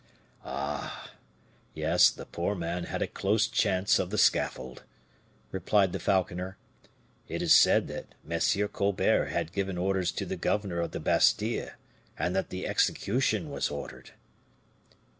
[0.43, 1.11] "Ah!
[1.75, 4.81] yes; the poor man had a close chance of the scaffold,"
[5.51, 6.57] replied the falconer;
[7.27, 8.67] "it is said that M.
[8.69, 11.69] Colbert had given orders to the governor of the Bastile,
[12.17, 14.13] and that the execution was ordered."